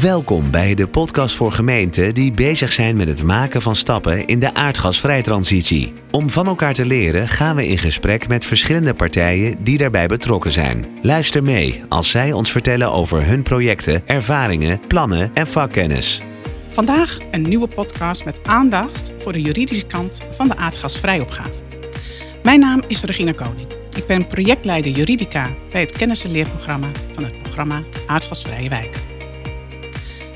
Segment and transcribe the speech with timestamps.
[0.00, 4.40] Welkom bij de podcast voor gemeenten die bezig zijn met het maken van stappen in
[4.40, 5.92] de aardgasvrij transitie.
[6.10, 10.50] Om van elkaar te leren gaan we in gesprek met verschillende partijen die daarbij betrokken
[10.50, 10.86] zijn.
[11.02, 16.22] Luister mee als zij ons vertellen over hun projecten, ervaringen, plannen en vakkennis.
[16.68, 21.62] Vandaag een nieuwe podcast met aandacht voor de juridische kant van de aardgasvrijopgave.
[22.42, 23.68] Mijn naam is Regina Koning.
[23.96, 29.13] Ik ben projectleider juridica bij het kennis- en leerprogramma van het programma Aardgasvrije Wijken.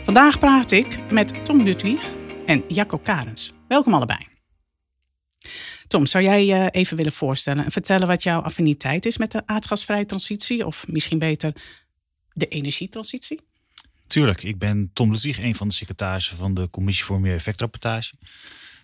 [0.08, 2.11] Vandaag praat ik met Tom Ludwig
[2.46, 3.53] en Jacco Karens.
[3.67, 4.26] Welkom allebei.
[5.89, 9.43] Tom, zou jij je even willen voorstellen en vertellen wat jouw affiniteit is met de
[9.46, 11.53] aardgasvrije transitie, of misschien beter
[12.32, 13.40] de energietransitie?
[14.07, 18.14] Tuurlijk, ik ben Tom Ludwig, een van de secretarissen van de Commissie voor Milieueffectrapportage.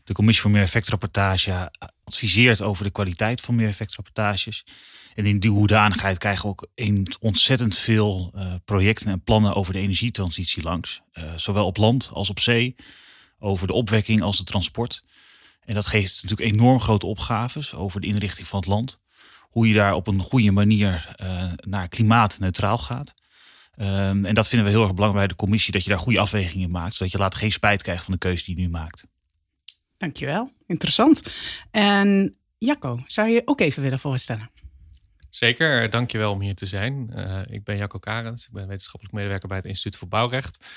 [0.05, 1.72] De Commissie voor Milieueffectrapportage
[2.05, 4.64] adviseert over de kwaliteit van milieueffectrapportages.
[5.14, 6.68] En in die hoedanigheid krijgen we ook
[7.20, 11.02] ontzettend veel uh, projecten en plannen over de energietransitie langs.
[11.12, 12.77] Uh, zowel op land als op zee,
[13.39, 15.05] over de opwekking als de transport.
[15.64, 19.00] En dat geeft natuurlijk enorm grote opgaves over de inrichting van het land.
[19.41, 23.14] Hoe je daar op een goede manier uh, naar klimaatneutraal gaat.
[23.77, 26.19] Um, en dat vinden we heel erg belangrijk bij de commissie, dat je daar goede
[26.19, 29.06] afwegingen maakt, zodat je later geen spijt krijgt van de keuze die je nu maakt.
[29.96, 31.22] Dankjewel, interessant.
[31.70, 34.50] En Jacco, zou je ook even willen voorstellen?
[35.34, 37.10] Zeker, dankjewel om hier te zijn.
[37.16, 40.68] Uh, ik ben Jacco Karens, ik ben wetenschappelijk medewerker bij het Instituut voor Bouwrecht.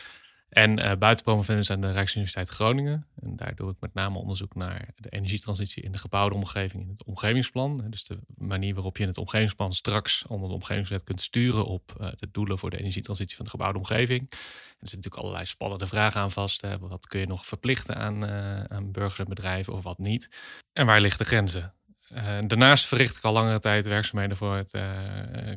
[0.50, 3.08] En uh, buitenpromovendus aan de Rijksuniversiteit Groningen.
[3.19, 6.89] En daar doe ik met name onderzoek naar de energietransitie in de gebouwde omgeving in
[6.89, 7.83] het omgevingsplan.
[7.89, 12.13] Dus de manier waarop je in het omgevingsplan straks onder de omgevingswet kunt sturen op
[12.19, 14.22] de doelen voor de energietransitie van de gebouwde omgeving.
[14.22, 14.38] Er
[14.69, 16.61] zitten natuurlijk allerlei spannende vragen aan vast.
[16.61, 16.80] Hè.
[16.80, 18.25] Wat kun je nog verplichten aan,
[18.69, 20.30] aan burgers en bedrijven of wat niet?
[20.73, 21.77] En waar liggen de grenzen?
[22.13, 24.81] Uh, daarnaast verricht ik al langere tijd werkzaamheden voor het uh,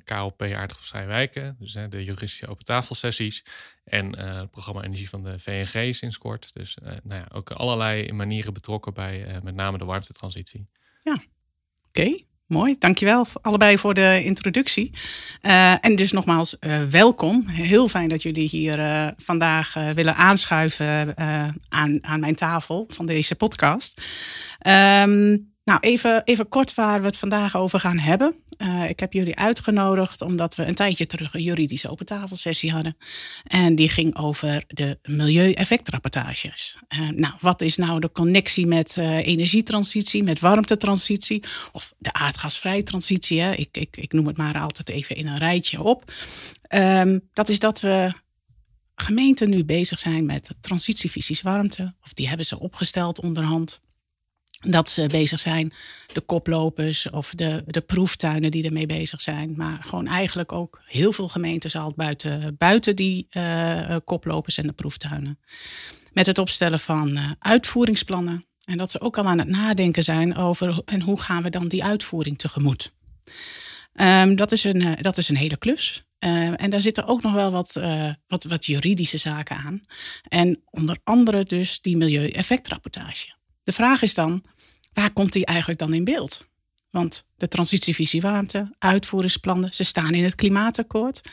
[0.05, 1.57] KLP Aardgasvrij Wijken.
[1.59, 3.45] Dus de juridische open tafelsessies.
[3.85, 6.51] En het programma Energie van de VNG sinds kort.
[6.53, 10.67] Dus nou ja, ook allerlei manieren betrokken bij met name de warmtetransitie.
[11.03, 11.23] Ja,
[11.89, 12.19] oké.
[12.47, 14.91] Mooi, dankjewel allebei voor de introductie.
[15.81, 16.57] En dus nogmaals,
[16.91, 17.47] welkom.
[17.47, 21.17] Heel fijn dat jullie hier vandaag willen aanschuiven
[21.69, 24.03] aan, aan mijn tafel van deze podcast.
[24.67, 28.35] Um, nou, even, even kort waar we het vandaag over gaan hebben.
[28.59, 32.97] Uh, ik heb jullie uitgenodigd omdat we een tijdje terug een juridische open tafelsessie hadden.
[33.45, 36.77] En die ging over de milieueffectrapportages.
[36.89, 42.83] Uh, nou, wat is nou de connectie met uh, energietransitie, met warmtetransitie of de aardgasvrije
[42.83, 43.41] transitie?
[43.41, 43.53] Hè?
[43.53, 46.13] Ik, ik, ik noem het maar altijd even in een rijtje op.
[46.75, 48.13] Um, dat is dat we
[48.95, 51.95] gemeenten nu bezig zijn met transitievisies warmte.
[52.03, 53.81] Of die hebben ze opgesteld onderhand
[54.61, 55.73] dat ze bezig zijn,
[56.13, 59.55] de koplopers of de, de proeftuinen die ermee bezig zijn.
[59.57, 64.73] Maar gewoon eigenlijk ook heel veel gemeentes al buiten, buiten die uh, koplopers en de
[64.73, 65.39] proeftuinen.
[66.13, 68.45] Met het opstellen van uh, uitvoeringsplannen.
[68.65, 71.69] En dat ze ook al aan het nadenken zijn over en hoe gaan we dan
[71.69, 72.93] die uitvoering tegemoet.
[73.95, 76.05] Um, dat, is een, dat is een hele klus.
[76.19, 77.81] En daar zitten ook nog wel wat,
[78.27, 79.85] wat, wat juridische zaken aan.
[80.29, 83.39] En onder andere dus die milieueffectrapportage.
[83.63, 84.45] De vraag is dan,
[84.93, 86.49] waar komt die eigenlijk dan in beeld?
[86.91, 91.31] Want de transitievisie warmte, uitvoeringsplannen, ze staan in het klimaatakkoord.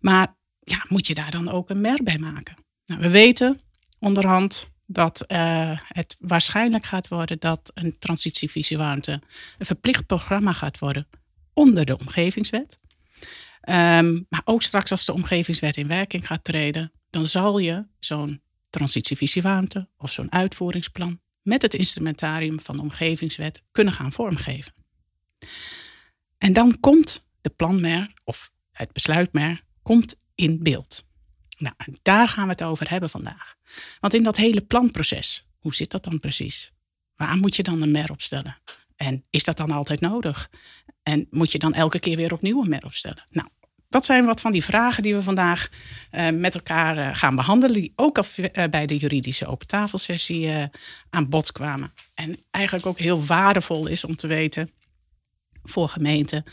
[0.00, 2.64] Maar ja, moet je daar dan ook een mer bij maken?
[2.84, 3.60] Nou, we weten
[3.98, 9.22] onderhand dat uh, het waarschijnlijk gaat worden dat een transitievisie warmte
[9.58, 11.08] een verplicht programma gaat worden
[11.52, 12.78] onder de omgevingswet.
[13.68, 18.42] Um, maar ook straks als de omgevingswet in werking gaat treden, dan zal je zo'n
[18.70, 24.72] transitievisie warmte of zo'n uitvoeringsplan met het instrumentarium van de omgevingswet kunnen gaan vormgeven.
[26.38, 31.06] En dan komt de planmer of het besluitmer komt in beeld.
[31.58, 33.54] Nou, daar gaan we het over hebben vandaag.
[34.00, 36.72] Want in dat hele planproces, hoe zit dat dan precies?
[37.16, 38.58] Waar moet je dan een mer opstellen?
[38.96, 40.50] En is dat dan altijd nodig?
[41.02, 43.26] En moet je dan elke keer weer opnieuw een mer opstellen?
[43.30, 43.48] Nou,
[43.88, 45.68] dat zijn wat van die vragen die we vandaag
[46.12, 47.80] uh, met elkaar uh, gaan behandelen.
[47.80, 50.68] Die ook af, uh, bij de juridische open tafelsessie
[51.10, 51.92] aan bod kwamen.
[52.14, 54.70] En eigenlijk ook heel waardevol is om te weten
[55.62, 56.44] voor gemeenten.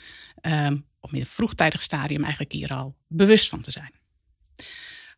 [0.99, 3.93] Om in een vroegtijdig stadium eigenlijk hier al bewust van te zijn.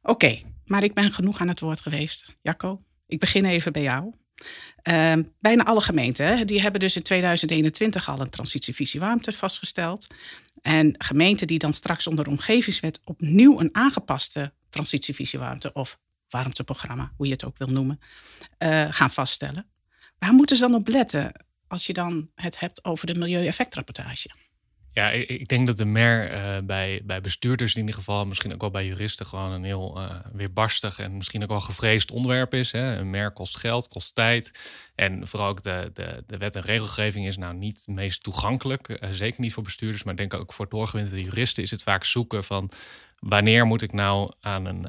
[0.01, 2.35] Oké, maar ik ben genoeg aan het woord geweest.
[2.41, 4.13] Jacco, ik begin even bij jou.
[4.83, 10.07] Uh, bijna alle gemeenten die hebben dus in 2021 al een transitievisie warmte vastgesteld.
[10.61, 15.99] En gemeenten die dan straks onder de omgevingswet opnieuw een aangepaste transitievisie warmte of
[16.29, 17.99] warmteprogramma, hoe je het ook wil noemen,
[18.59, 19.65] uh, gaan vaststellen.
[20.19, 24.29] Waar moeten ze dan op letten als je dan het hebt over de milieueffectrapportage?
[24.95, 28.61] Ja, ik, denk dat de mer uh, bij, bij bestuurders in ieder geval, misschien ook
[28.61, 32.71] wel bij juristen, gewoon een heel uh, weerbarstig en misschien ook wel gevreesd onderwerp is.
[32.71, 32.97] Hè.
[32.97, 34.51] Een mer kost geld, kost tijd.
[34.95, 38.89] En vooral ook de, de, de wet en regelgeving is nou niet het meest toegankelijk.
[38.89, 42.43] Uh, zeker niet voor bestuurders, maar denk ook voor doorgewinterde juristen is het vaak zoeken
[42.43, 42.71] van
[43.19, 44.85] wanneer moet ik nou aan een,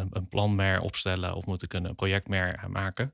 [0.00, 3.12] een, een planmer opstellen of moet ik een projectmer maken.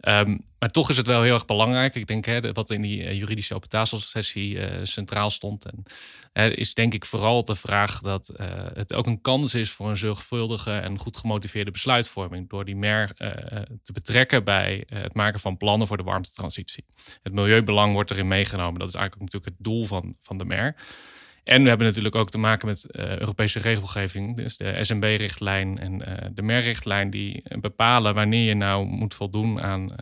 [0.00, 1.94] Um, maar toch is het wel heel erg belangrijk.
[1.94, 5.64] Ik denk hè, wat in die uh, juridische open tafelsessie uh, centraal stond.
[5.64, 5.84] En,
[6.56, 9.96] is denk ik vooral de vraag dat eh, het ook een kans is voor een
[9.96, 12.48] zorgvuldige en goed gemotiveerde besluitvorming.
[12.48, 13.14] Door die MER
[13.82, 16.84] te betrekken bij het maken van plannen voor de warmtetransitie.
[17.22, 18.78] Het milieubelang wordt erin meegenomen.
[18.78, 20.74] Dat is eigenlijk natuurlijk het doel van, van de MER.
[21.44, 24.36] En we hebben natuurlijk ook te maken met uh, Europese regelgeving.
[24.36, 29.92] Dus de SMB-richtlijn en uh, de MER-richtlijn die bepalen wanneer je nou moet voldoen aan,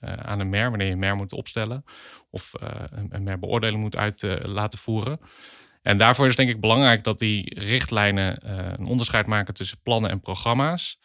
[0.00, 0.68] aan een MER.
[0.68, 1.84] Wanneer je MER moet opstellen
[2.30, 2.52] of
[3.10, 5.20] een MER-beoordeling moet uit laten voeren.
[5.82, 8.48] En daarvoor is denk ik belangrijk dat die richtlijnen
[8.80, 10.98] een onderscheid maken tussen plannen en programma's.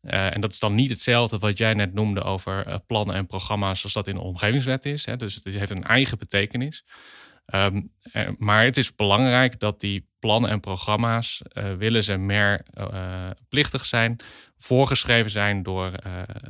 [0.00, 3.94] en dat is dan niet hetzelfde wat jij net noemde over plannen en programma's zoals
[3.94, 5.06] dat in de omgevingswet is.
[5.06, 5.16] Hè.
[5.16, 6.84] Dus het heeft een eigen betekenis.
[7.46, 7.90] Um,
[8.38, 13.86] maar het is belangrijk dat die plannen en programma's, uh, willen ze meer uh, plichtig
[13.86, 14.16] zijn,
[14.58, 15.92] voorgeschreven zijn door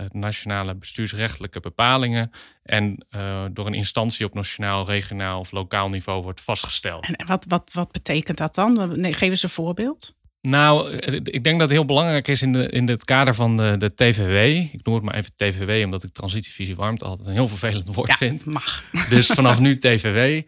[0.09, 2.31] nationale bestuursrechtelijke bepalingen
[2.63, 3.07] en
[3.53, 7.17] door een instantie op nationaal, regionaal of lokaal niveau wordt vastgesteld.
[7.17, 8.97] En wat, wat, wat betekent dat dan?
[9.05, 10.15] Geef eens een voorbeeld.
[10.43, 13.75] Nou, ik denk dat het heel belangrijk is in, de, in het kader van de,
[13.79, 14.35] de TVW.
[14.75, 18.09] Ik noem het maar even TVW, omdat ik transitievisie warmte altijd een heel vervelend woord
[18.09, 18.45] ja, vind.
[18.45, 18.85] mag.
[19.09, 20.41] Dus vanaf nu TVW.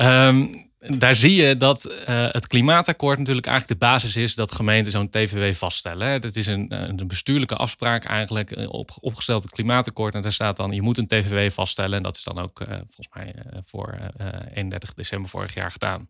[0.00, 4.92] Um, daar zie je dat uh, het klimaatakkoord natuurlijk eigenlijk de basis is dat gemeenten
[4.92, 6.08] zo'n TVW vaststellen.
[6.08, 6.18] Hè.
[6.18, 10.14] Dat is een, een bestuurlijke afspraak eigenlijk eh, op, opgesteld het klimaatakkoord.
[10.14, 11.96] En daar staat dan, je moet een TVW vaststellen.
[11.96, 13.34] En dat is dan ook uh, volgens mij
[13.64, 13.98] voor
[14.54, 16.06] 31 december vorig jaar gedaan.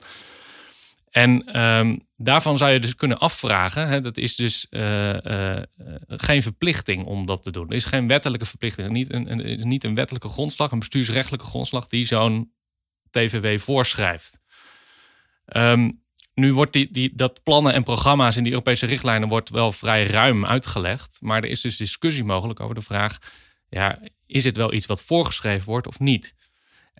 [1.12, 3.88] En um, daarvan zou je dus kunnen afvragen.
[3.88, 5.62] Hè, dat is dus uh, uh,
[6.06, 7.68] geen verplichting om dat te doen.
[7.68, 8.90] Er is geen wettelijke verplichting.
[8.90, 12.52] Niet een, een, niet een wettelijke grondslag, een bestuursrechtelijke grondslag die zo'n
[13.10, 14.40] TVW voorschrijft.
[15.56, 16.02] Um,
[16.34, 20.06] nu wordt die, die, dat plannen en programma's in die Europese richtlijnen wordt wel vrij
[20.06, 21.18] ruim uitgelegd.
[21.20, 23.18] Maar er is dus discussie mogelijk over de vraag:
[23.68, 26.34] ja, is het wel iets wat voorgeschreven wordt of niet?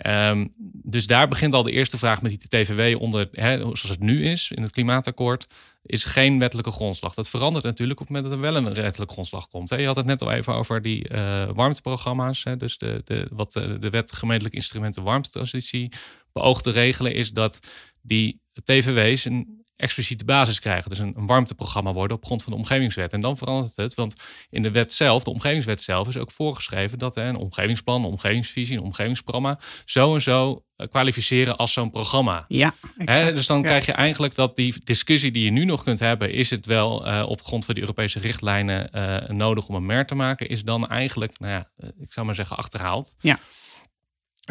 [0.07, 4.01] Um, dus daar begint al de eerste vraag met die TVW onder, hè, zoals het
[4.01, 5.47] nu is in het klimaatakkoord,
[5.83, 7.15] is geen wettelijke grondslag.
[7.15, 9.69] Dat verandert natuurlijk op het moment dat er wel een wettelijke grondslag komt.
[9.69, 12.45] Je had het net al even over die uh, warmteprogramma's.
[12.45, 15.93] Hè, dus de, de, wat de, de wet gemeentelijke instrumenten warmtetransitie
[16.33, 17.59] beoogt te regelen, is dat
[18.01, 20.91] die TVW's een expliciete basis krijgen.
[20.91, 23.13] Dus een, een, warmteprogramma worden op grond van de omgevingswet.
[23.13, 24.15] En dan verandert het, want
[24.51, 28.11] in de wet zelf, de omgevingswet zelf, is ook voorgeschreven dat hè, een omgevingsplan, een
[28.11, 32.45] omgevingsvisie, een omgevingsprogramma zo en zo eh, kwalificeren als zo'n programma.
[32.49, 35.99] Ja, Hè, dus dan krijg je eigenlijk dat die discussie die je nu nog kunt
[35.99, 39.87] hebben, is het wel uh, op grond van die Europese richtlijnen uh, nodig om een
[39.87, 41.71] mer te maken, is dan eigenlijk, nou ja,
[42.01, 43.15] ik zou maar zeggen, achterhaald.
[43.21, 43.39] Ja.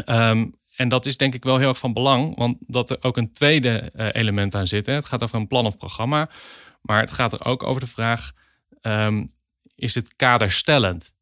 [0.05, 3.17] Um, en dat is denk ik wel heel erg van belang, want dat er ook
[3.17, 4.85] een tweede uh, element aan zit.
[4.85, 4.93] Hè.
[4.93, 6.29] Het gaat over een plan of programma,
[6.81, 8.31] maar het gaat er ook over de vraag:
[8.81, 9.29] um,
[9.75, 11.13] is het kaderstellend?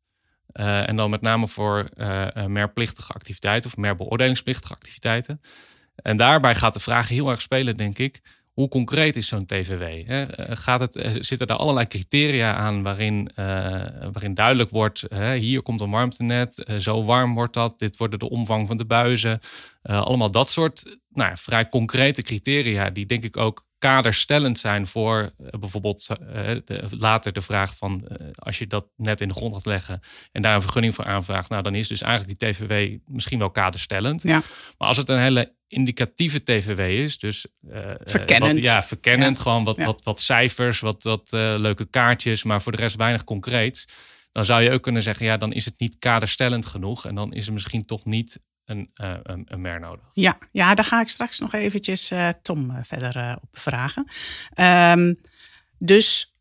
[0.54, 2.64] Uh, en dan met name voor uh,
[3.08, 5.42] activiteiten of meer beoordelingsplichtige activiteiten.
[5.96, 8.22] En daarbij gaat de vraag heel erg spelen, denk ik.
[8.60, 10.08] Hoe concreet is zo'n TVW?
[10.08, 10.26] Hè?
[10.56, 13.46] Gaat het, zitten er allerlei criteria aan waarin, uh,
[14.12, 18.30] waarin duidelijk wordt: hè, hier komt een warmtenet, zo warm wordt dat, dit wordt de
[18.30, 19.40] omvang van de buizen.
[19.82, 26.08] Allemaal dat soort nou, vrij concrete criteria, die denk ik ook kaderstellend zijn voor bijvoorbeeld
[26.08, 30.00] de, later de vraag van als je dat net in de grond gaat leggen
[30.32, 33.52] en daar een vergunning voor aanvraagt, nou dan is dus eigenlijk die TVW misschien wel
[33.52, 34.22] kaderstellend.
[34.22, 34.42] Ja.
[34.78, 37.18] Maar als het een hele indicatieve TVW is.
[37.18, 38.54] Dus uh, verkennend.
[38.54, 39.38] Wat, ja, verkennend.
[39.38, 39.44] Ja.
[39.44, 39.86] Gewoon wat, ja.
[39.86, 43.88] wat, wat cijfers, wat, wat uh, leuke kaartjes, maar voor de rest weinig concreets.
[44.32, 47.06] Dan zou je ook kunnen zeggen, ja, dan is het niet kaderstellend genoeg.
[47.06, 50.06] En dan is er misschien toch niet een, uh, een, een mer nodig.
[50.14, 52.12] Ja, ja, daar ga ik straks nog eventjes
[52.42, 54.08] Tom verder op vragen.
[54.96, 55.20] Um,
[55.78, 56.36] dus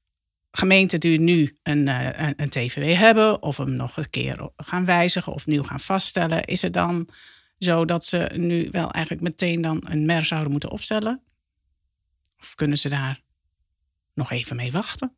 [0.50, 5.32] gemeenten die nu een, een, een TVW hebben, of hem nog een keer gaan wijzigen
[5.32, 7.08] of nieuw gaan vaststellen, is er dan
[7.58, 11.23] zodat ze nu wel eigenlijk meteen dan een MER zouden moeten opstellen?
[12.38, 13.20] Of kunnen ze daar
[14.14, 15.16] nog even mee wachten?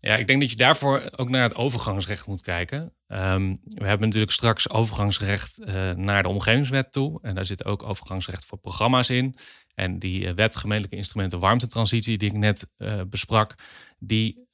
[0.00, 2.80] Ja, ik denk dat je daarvoor ook naar het overgangsrecht moet kijken.
[3.08, 7.18] Um, we hebben natuurlijk straks overgangsrecht uh, naar de omgevingswet toe.
[7.22, 9.36] En daar zit ook overgangsrecht voor programma's in.
[9.74, 13.54] En die uh, wet gemeentelijke instrumenten warmtetransitie die ik net uh, besprak,
[13.98, 14.48] die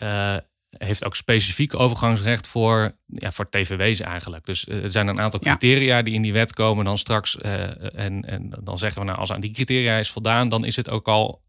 [0.78, 4.46] heeft ook specifiek overgangsrecht voor, ja, voor tvw's eigenlijk.
[4.46, 7.40] Dus er zijn een aantal criteria die in die wet komen dan straks.
[7.40, 10.90] en, en dan zeggen we nou, als aan die criteria is voldaan, dan is het
[10.90, 11.42] ook al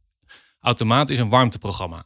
[0.59, 2.05] automatisch een warmteprogramma.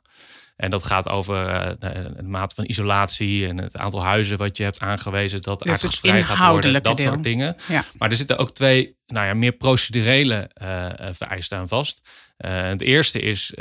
[0.61, 4.63] En dat gaat over uh, de mate van isolatie en het aantal huizen wat je
[4.63, 6.83] hebt aangewezen dat dus aardgasvrij gaat worden.
[6.83, 7.55] Dat soort dingen.
[7.67, 7.83] Ja.
[7.97, 12.01] Maar er zitten ook twee nou ja, meer procedurele uh, vereisten aan vast.
[12.37, 13.51] het eerste is,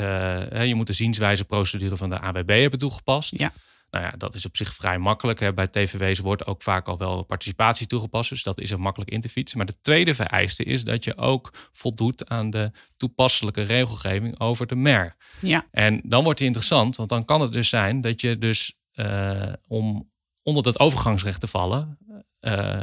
[0.64, 3.38] je moet de zienswijzeprocedure van de AWB hebben toegepast.
[3.38, 3.52] Ja.
[3.90, 5.40] Nou ja, dat is op zich vrij makkelijk.
[5.40, 5.54] Hè.
[5.54, 8.30] Bij TVW's wordt ook vaak al wel participatie toegepast.
[8.30, 9.58] Dus dat is er makkelijk in te fietsen.
[9.58, 14.76] Maar de tweede vereiste is dat je ook voldoet aan de toepasselijke regelgeving over de
[14.76, 15.16] MER.
[15.40, 15.66] Ja.
[15.70, 19.52] En dan wordt het interessant, want dan kan het dus zijn dat je dus uh,
[19.66, 20.10] om
[20.42, 21.98] onder dat overgangsrecht te vallen,
[22.40, 22.82] uh,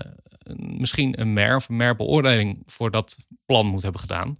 [0.56, 4.38] misschien een MER of een MER-beoordeling voor dat plan moet hebben gedaan.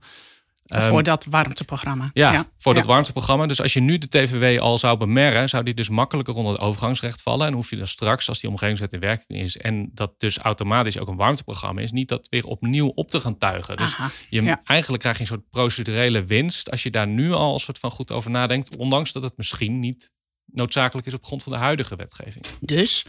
[0.76, 2.10] Um, voor dat warmteprogramma.
[2.14, 3.46] Ja, voor dat warmteprogramma.
[3.46, 6.62] Dus als je nu de TVW al zou bemerken, zou die dus makkelijker onder het
[6.62, 7.48] overgangsrecht vallen.
[7.48, 11.00] En hoef je dan straks, als die omgevingswet in werking is en dat dus automatisch
[11.00, 13.78] ook een warmteprogramma is, niet dat weer opnieuw op te gaan tuigen.
[13.78, 13.98] Dus
[14.30, 17.80] je, eigenlijk krijg je een soort procedurele winst als je daar nu al een soort
[17.80, 20.12] van goed over nadenkt, ondanks dat het misschien niet
[20.46, 22.46] noodzakelijk is op grond van de huidige wetgeving.
[22.60, 23.06] Dus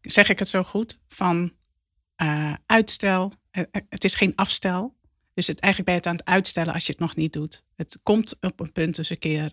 [0.00, 1.52] zeg ik het zo goed van
[2.22, 3.32] uh, uitstel.
[3.52, 4.96] Uh, het is geen afstel.
[5.34, 7.64] Dus het, eigenlijk ben je het aan het uitstellen als je het nog niet doet.
[7.76, 9.52] Het komt op een punt eens een keer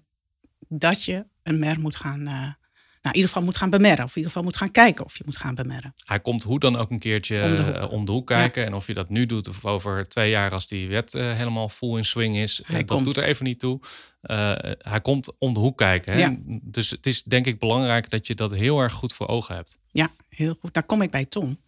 [0.67, 2.53] dat je een mer moet gaan, nou,
[3.01, 4.03] in ieder geval moet gaan bemerren.
[4.03, 5.93] Of in ieder geval moet gaan kijken of je moet gaan bemerren.
[6.05, 8.65] Hij komt hoe dan ook een keertje om de hoek, eh, om de hoek kijken.
[8.65, 11.69] En of je dat nu doet of over twee jaar als die wet uh, helemaal
[11.69, 12.61] full in swing is.
[12.65, 13.05] Hij dat komt.
[13.05, 13.79] doet er even niet toe.
[14.21, 16.13] Uh, hij komt om de hoek kijken.
[16.13, 16.19] Hè?
[16.19, 16.35] Ja.
[16.61, 19.79] Dus het is denk ik belangrijk dat je dat heel erg goed voor ogen hebt.
[19.91, 20.73] Ja, heel goed.
[20.73, 21.59] Dan kom ik bij Tom.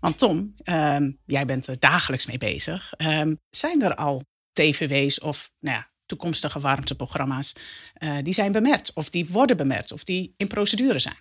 [0.00, 2.92] Want Tom, um, jij bent er dagelijks mee bezig.
[2.96, 7.54] Um, zijn er al TVW's of nou ja, toekomstige warmteprogramma's
[7.98, 11.16] uh, die zijn bemerkt of die worden bemerkt of die in procedure zijn?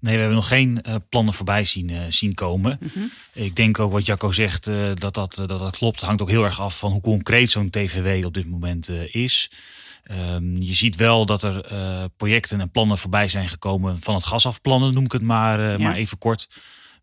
[0.00, 2.78] Nee, we hebben nog geen uh, plannen voorbij zien, uh, zien komen.
[2.80, 3.10] Mm -hmm.
[3.32, 5.96] Ik denk ook wat Jacco zegt, dat, dat, dat dat klopt.
[5.96, 9.50] Het hangt ook heel erg af van hoe concreet zo'n TVW op dit moment is.
[10.10, 11.64] Um, je ziet wel dat er
[12.16, 15.78] projecten en plannen voorbij zijn gekomen van het gasafplannen, noem ik het maar, ja.
[15.78, 16.48] maar even kort.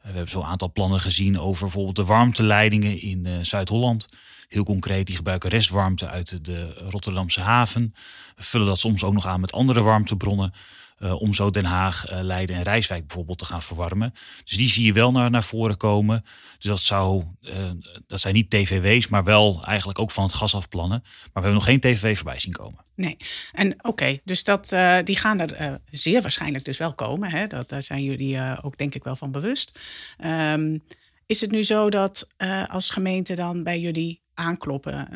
[0.01, 4.07] We hebben zo'n aantal plannen gezien over bijvoorbeeld de warmteleidingen in Zuid-Holland.
[4.47, 7.93] Heel concreet, die gebruiken restwarmte uit de Rotterdamse haven.
[8.35, 10.53] Vullen dat soms ook nog aan met andere warmtebronnen.
[10.99, 14.13] Uh, om zo Den Haag, uh, Leiden en Rijswijk bijvoorbeeld te gaan verwarmen.
[14.43, 16.23] Dus die zie je wel naar, naar voren komen.
[16.57, 17.71] Dus dat, zou, uh,
[18.07, 20.99] dat zijn niet TVW's, maar wel eigenlijk ook van het gasafplannen.
[21.03, 22.83] Maar we hebben nog geen TVW voorbij zien komen.
[22.95, 23.17] Nee,
[23.51, 27.29] en oké, dus dat, die gaan er zeer waarschijnlijk dus wel komen.
[27.29, 27.47] Hè?
[27.47, 29.79] Dat, daar zijn jullie ook denk ik wel van bewust.
[30.25, 30.83] Um,
[31.25, 32.27] is het nu zo dat
[32.67, 35.07] als gemeente dan bij jullie aankloppen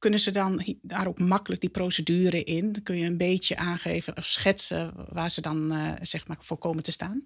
[0.00, 2.72] kunnen ze dan daar ook makkelijk die procedure in?
[2.72, 6.58] Dan kun je een beetje aangeven of schetsen waar ze dan uh, zeg maar voor
[6.58, 7.22] komen te staan?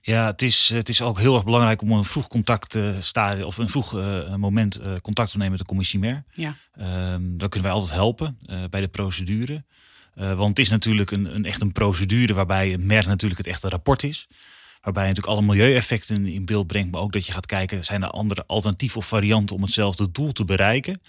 [0.00, 3.42] Ja, het is, het is ook heel erg belangrijk om een vroeg contact te staan
[3.42, 6.24] of een vroeg uh, moment uh, contact te nemen met de commissie MER.
[6.32, 6.56] Ja.
[7.12, 8.38] Um, dan kunnen wij altijd helpen
[8.70, 9.64] bij de procedure.
[10.14, 13.68] want het is natuurlijk een, een echt een procedure waarbij een MER natuurlijk het echte
[13.68, 14.28] rapport is.
[14.84, 18.02] Waarbij je natuurlijk alle milieueffecten in beeld brengt, maar ook dat je gaat kijken, zijn
[18.02, 21.00] er andere alternatieven of varianten om hetzelfde doel te bereiken.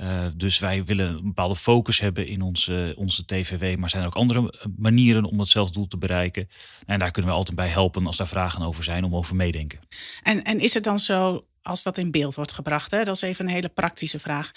[0.00, 0.06] Uh,
[0.36, 3.76] dus wij willen een bepaalde focus hebben in onze, onze TVW.
[3.78, 6.48] Maar zijn er ook andere manieren om hetzelfde doel te bereiken?
[6.86, 9.80] En daar kunnen we altijd bij helpen als daar vragen over zijn, om over meedenken.
[10.22, 13.22] En, en is het dan zo, als dat in beeld wordt gebracht, hè, dat is
[13.22, 14.50] even een hele praktische vraag.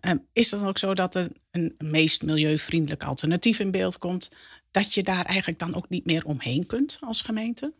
[0.00, 4.30] Uh, is het dan ook zo dat er een meest milieuvriendelijk alternatief in beeld komt?
[4.70, 7.72] Dat je daar eigenlijk dan ook niet meer omheen kunt als gemeente?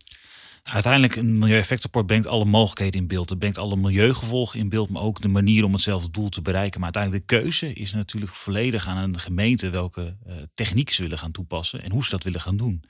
[0.62, 3.30] Uiteindelijk, een milieueffectrapport brengt alle mogelijkheden in beeld.
[3.30, 6.80] Het brengt alle milieugevolgen in beeld, maar ook de manier om hetzelfde doel te bereiken.
[6.80, 11.18] Maar uiteindelijk de keuze is natuurlijk volledig aan een gemeente welke uh, techniek ze willen
[11.18, 12.84] gaan toepassen en hoe ze dat willen gaan doen.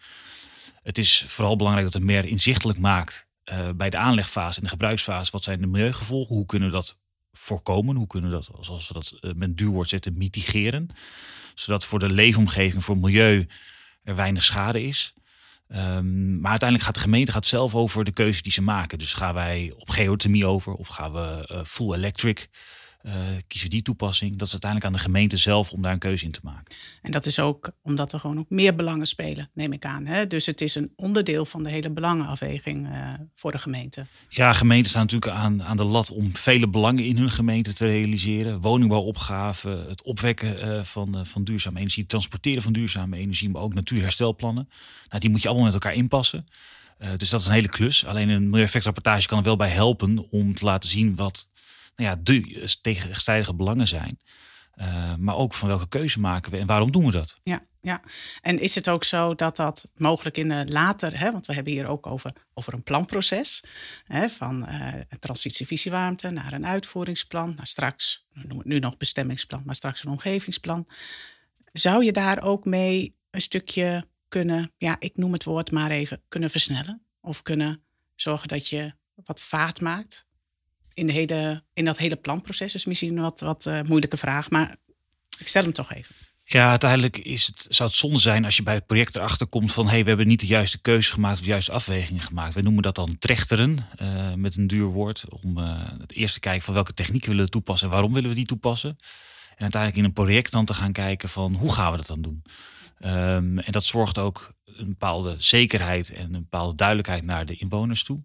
[0.83, 4.71] Het is vooral belangrijk dat het meer inzichtelijk maakt uh, bij de aanlegfase en de
[4.71, 5.31] gebruiksfase.
[5.31, 6.37] Wat zijn de milieugevolgen?
[6.37, 6.97] Hoe kunnen we dat
[7.33, 7.97] voorkomen?
[7.97, 10.89] Hoe kunnen we dat, zoals we dat uh, met duurwoord zetten, mitigeren?
[11.55, 13.47] Zodat voor de leefomgeving, voor het milieu
[14.03, 15.15] er weinig schade is.
[15.77, 18.99] Um, maar uiteindelijk gaat de gemeente gaat zelf over de keuze die ze maken.
[18.99, 22.49] Dus gaan wij op geothermie over of gaan we uh, full electric?
[23.03, 23.13] Uh,
[23.47, 24.37] kiezen die toepassing.
[24.37, 26.75] Dat is uiteindelijk aan de gemeente zelf om daar een keuze in te maken.
[27.03, 30.07] En dat is ook omdat er gewoon ook meer belangen spelen, neem ik aan.
[30.07, 30.27] Hè?
[30.27, 34.07] Dus het is een onderdeel van de hele belangenafweging uh, voor de gemeente.
[34.29, 37.87] Ja, gemeenten staan natuurlijk aan, aan de lat om vele belangen in hun gemeente te
[37.87, 38.61] realiseren.
[38.61, 43.75] Woningbouwopgave, het opwekken uh, van, van duurzame energie, het transporteren van duurzame energie, maar ook
[43.75, 44.69] natuurherstelplannen.
[45.09, 46.45] Nou, die moet je allemaal met elkaar inpassen.
[47.17, 48.07] Dus dat is een hele klus.
[48.07, 51.49] Alleen een milieueffectrapportage kan er wel bij helpen om te laten zien wat
[52.01, 54.19] nou ja, de tegenstrijdige belangen zijn.
[54.75, 57.41] Uh, maar ook van welke keuze maken we en waarom doen we dat?
[57.43, 58.01] Ja, ja.
[58.41, 61.73] En is het ook zo dat dat mogelijk in de later, hè, want we hebben
[61.73, 63.65] hier ook over, over een planproces,
[64.05, 68.27] hè, van uh, een transitievisiewarmte naar een uitvoeringsplan, naar straks,
[68.63, 70.87] nu nog bestemmingsplan, maar straks een omgevingsplan.
[71.73, 76.23] Zou je daar ook mee een stukje kunnen, ja, ik noem het woord maar even,
[76.29, 77.03] kunnen versnellen?
[77.21, 80.29] Of kunnen zorgen dat je wat vaart maakt
[81.01, 82.73] in, de hele, in dat hele planproces?
[82.73, 84.77] Dus misschien een wat, wat uh, moeilijke vraag, maar
[85.39, 86.15] ik stel hem toch even.
[86.45, 89.73] Ja, uiteindelijk is het, zou het zonde zijn als je bij het project erachter komt
[89.73, 92.55] van hé, hey, we hebben niet de juiste keuze gemaakt of de juiste afwegingen gemaakt.
[92.55, 96.41] We noemen dat dan trechteren, uh, met een duur woord, om uh, het eerst te
[96.41, 98.97] kijken van welke technieken willen we toepassen en waarom willen we die toepassen.
[99.51, 102.23] En uiteindelijk in een project dan te gaan kijken van hoe gaan we dat dan
[102.23, 102.43] doen.
[103.05, 108.05] Um, en dat zorgt ook een bepaalde zekerheid en een bepaalde duidelijkheid naar de inwoners
[108.05, 108.25] toe.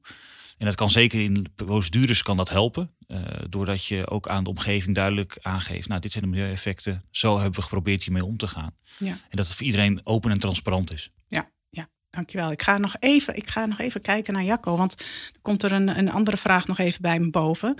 [0.57, 2.95] En dat kan zeker in procedures kan dat helpen.
[3.07, 5.87] Uh, doordat je ook aan de omgeving duidelijk aangeeft.
[5.87, 7.03] Nou, dit zijn de milieueffecten.
[7.11, 8.75] Zo hebben we geprobeerd hiermee om te gaan.
[8.97, 9.09] Ja.
[9.09, 11.11] En dat het voor iedereen open en transparant is.
[11.27, 12.51] Ja, ja, dankjewel.
[12.51, 14.77] Ik ga nog even, ik ga nog even kijken naar Jacco.
[14.77, 14.99] Want
[15.33, 17.77] er komt er een, een andere vraag nog even bij me boven.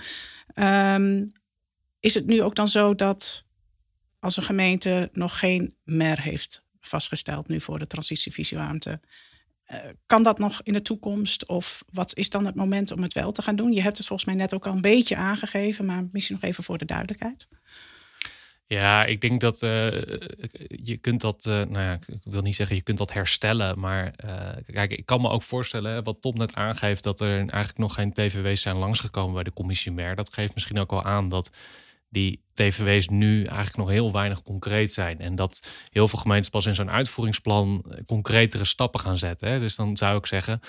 [0.54, 1.32] Um,
[2.00, 3.44] is het nu ook dan zo dat
[4.18, 9.00] als een gemeente nog geen MER heeft vastgesteld nu voor de transitievisieruimte.
[9.72, 11.46] Uh, kan dat nog in de toekomst?
[11.46, 13.72] Of wat is dan het moment om het wel te gaan doen?
[13.72, 16.64] Je hebt het volgens mij net ook al een beetje aangegeven, maar misschien nog even
[16.64, 17.48] voor de duidelijkheid.
[18.68, 19.90] Ja, ik denk dat uh,
[20.68, 24.10] je kunt dat, uh, nou ja, ik wil niet zeggen je kunt dat herstellen, maar
[24.66, 28.12] kijk, ik kan me ook voorstellen, wat Tom net aangeeft, dat er eigenlijk nog geen
[28.12, 30.16] TVW's zijn langsgekomen bij de commissie MER.
[30.16, 31.50] Dat geeft misschien ook wel aan dat
[32.08, 35.20] die TVW's nu eigenlijk nog heel weinig concreet zijn.
[35.20, 39.48] En dat heel veel gemeentes pas in zo'n uitvoeringsplan concretere stappen gaan zetten.
[39.48, 39.60] Hè.
[39.60, 40.60] Dus dan zou ik zeggen,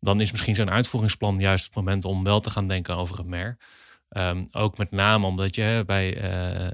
[0.00, 3.28] dan is misschien zo'n uitvoeringsplan juist het moment om wel te gaan denken over een
[3.28, 3.58] mer.
[4.16, 6.68] Um, ook met name omdat je bij uh, uh,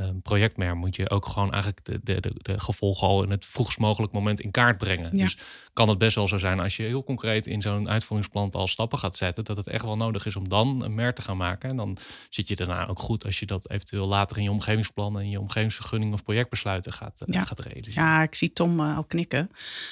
[0.00, 3.78] uh, projectmer moet je ook gewoon eigenlijk de, de, de, gevolgen al in het vroegst
[3.78, 5.16] mogelijk moment in kaart brengen.
[5.16, 5.38] Dus
[5.72, 8.98] kan het best wel zo zijn als je heel concreet in zo'n uitvoeringsplan al stappen
[8.98, 11.70] gaat zetten, dat het echt wel nodig is om dan een mer te gaan maken.
[11.70, 11.96] En dan
[12.30, 15.40] zit je daarna ook goed als je dat eventueel later in je omgevingsplan en je
[15.40, 17.42] omgevingsvergunning of projectbesluiten gaat, ja.
[17.42, 18.02] gaat realiseren.
[18.02, 19.50] Ja, ik zie Tom al knikken.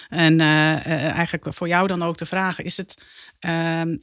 [0.08, 3.02] En eigenlijk voor jou dan ook de vraag: is het
[3.38, 3.96] ehm,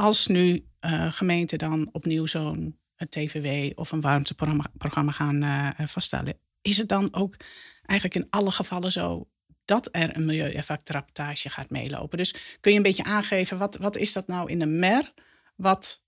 [0.00, 6.78] als nu uh, gemeenten dan opnieuw zo'n TVW of een warmteprogramma gaan uh, vaststellen, is
[6.78, 7.36] het dan ook
[7.84, 9.28] eigenlijk in alle gevallen zo
[9.64, 12.18] dat er een milieueffectrapportage gaat meelopen?
[12.18, 15.12] Dus kun je een beetje aangeven, wat, wat is dat nou in de MER,
[15.56, 16.04] wat,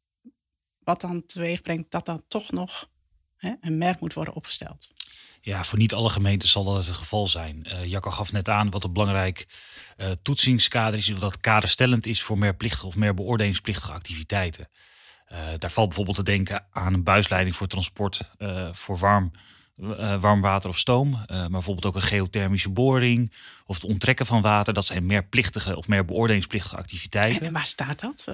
[0.78, 2.90] wat dan teweeg brengt dat dan toch nog
[3.36, 4.88] hè, een MER moet worden opgesteld?
[5.44, 7.66] Ja, voor niet alle gemeenten zal dat het geval zijn.
[7.66, 9.46] Uh, Jacco gaf net aan wat een belangrijk
[9.96, 14.68] uh, toetsingskader is, of dat kaderstellend is voor meer plichtige of meer beoordelingsplichtige activiteiten.
[15.32, 18.30] Uh, daar valt bijvoorbeeld te denken aan een buisleiding voor transport
[18.72, 19.32] voor warm,
[20.20, 23.32] warm water of stoom, maar bijvoorbeeld ook een geothermische boring
[23.64, 24.74] of het onttrekken van water.
[24.74, 27.46] Dat zijn meer plichtige of meer beoordelingsplichtige activiteiten.
[27.46, 28.24] En waar staat dat?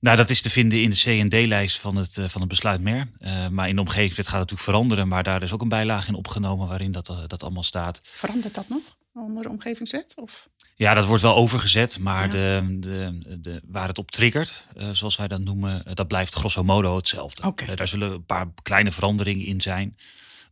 [0.00, 3.08] Nou, dat is te vinden in de C&D-lijst van het, van het besluit MER.
[3.20, 5.08] Uh, maar in de omgevingswet gaat het natuurlijk veranderen.
[5.08, 8.00] Maar daar is ook een bijlage in opgenomen waarin dat, uh, dat allemaal staat.
[8.02, 10.14] Verandert dat nog onder de omgevingswet?
[10.16, 10.48] Of?
[10.76, 11.98] Ja, dat wordt wel overgezet.
[11.98, 12.30] Maar ja.
[12.30, 16.62] de, de, de, waar het op triggert, uh, zoals wij dat noemen, dat blijft grosso
[16.62, 17.46] modo hetzelfde.
[17.46, 17.74] Okay.
[17.74, 19.96] daar zullen een paar kleine veranderingen in zijn.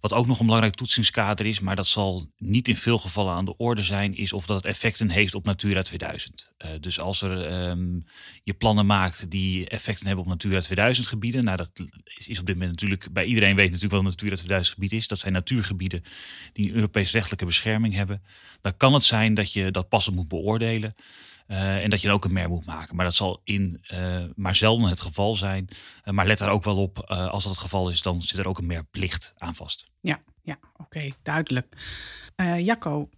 [0.09, 3.45] Wat ook nog een belangrijk toetsingskader is, maar dat zal niet in veel gevallen aan
[3.45, 6.53] de orde zijn, is of dat het effecten heeft op Natura 2000.
[6.59, 8.03] Uh, dus als er um,
[8.45, 11.71] je plannen maakt die effecten hebben op Natura 2000 gebieden, nou dat
[12.17, 15.09] is, op dit moment natuurlijk, bij iedereen weet natuurlijk wat een Natura 2000 gebied is.
[15.09, 16.03] Dat zijn natuurgebieden
[16.53, 18.23] die Europees rechtelijke bescherming hebben.
[18.61, 20.95] Dan kan het zijn dat je dat passend moet beoordelen.
[21.49, 22.97] Uh, en dat je er ook een mer moet maken.
[22.97, 25.69] Maar dat zal in uh, maar zelden het geval zijn.
[26.05, 28.49] Uh, maar let daar ook wel op, als dat het geval is, dan zit er
[28.49, 29.87] ook een merplicht aan vast.
[30.01, 31.77] Ja, ja oké, duidelijk.
[32.37, 33.09] Jacco,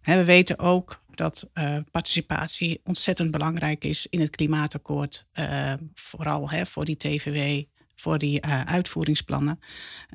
[0.00, 1.50] hè, we weten ook dat
[1.90, 5.26] participatie ontzettend belangrijk is in het klimaatakkoord.
[5.94, 7.62] vooral hè, voor die TVW,
[8.02, 9.58] voor die uh, uitvoeringsplannen.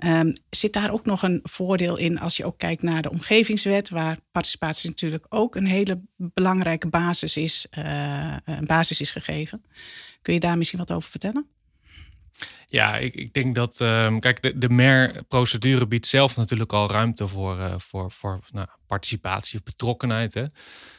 [0.05, 3.89] Um, zit daar ook nog een voordeel in als je ook kijkt naar de omgevingswet,
[3.89, 9.65] waar participatie natuurlijk ook een hele belangrijke basis is, uh, een basis is gegeven.
[10.21, 11.56] Kun je daar misschien wat over vertellen?
[12.69, 17.27] Ja, ik, ik denk dat, um, kijk, de, de MER-procedure biedt zelf natuurlijk al ruimte
[17.27, 20.33] voor, uh, voor, voor nou, participatie of betrokkenheid.
[20.33, 20.45] Hè?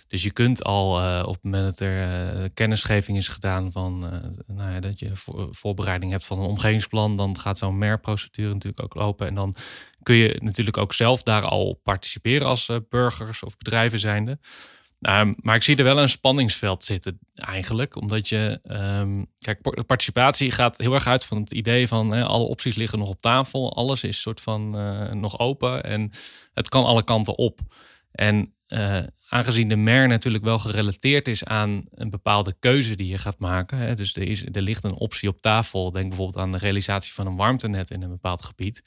[0.08, 3.98] Dus je kunt al uh, op het moment dat er uh, kennisgeving is gedaan van
[4.46, 8.94] nou dat je voor, voorbereiding hebt van een omgevingsplan, dan gaat zo'n MER-procedure natuurlijk ook
[8.94, 9.26] lopen.
[9.26, 9.54] En dan
[10.02, 14.38] kun je natuurlijk ook zelf daar al participeren als burgers of bedrijven zijnde.
[15.00, 17.96] Um, maar ik zie er wel een spanningsveld zitten eigenlijk.
[17.96, 18.60] Omdat je,
[19.00, 23.08] um, kijk, participatie gaat heel erg uit van het idee van alle opties liggen nog
[23.08, 23.76] op tafel.
[23.76, 26.10] Alles is soort van uh, nog open en
[26.52, 27.60] het kan alle kanten op.
[28.12, 33.18] En uh, aangezien de MER natuurlijk wel gerelateerd is aan een bepaalde keuze die je
[33.18, 33.96] gaat maken.
[33.96, 35.90] Dus er, is, er ligt een optie op tafel.
[35.90, 38.82] Denk bijvoorbeeld aan de realisatie van een warmtenet in een bepaald gebied.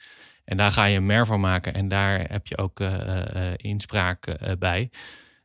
[0.45, 4.37] En daar ga je een MER van maken en daar heb je ook uh, inspraak
[4.59, 4.89] bij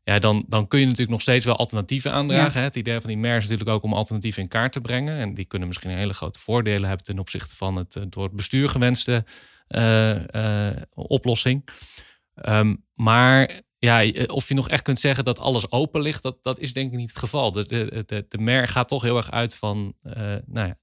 [0.06, 2.62] ja, dan, dan kun je natuurlijk nog steeds wel alternatieven aandragen.
[2.62, 5.18] Het idee van die MER is natuurlijk ook om alternatieven in kaart te brengen.
[5.18, 8.68] En die kunnen misschien hele grote voordelen hebben ten opzichte van het door het bestuur
[8.68, 9.24] gewenste
[9.68, 11.68] uh, oplossing.
[12.34, 16.58] Um, maar ja, of je nog echt kunt zeggen dat alles open ligt, dat, dat
[16.58, 17.52] is denk ik niet het geval.
[17.52, 20.12] De, de, de, de MER gaat toch heel erg uit van uh,
[20.46, 20.78] nou ja,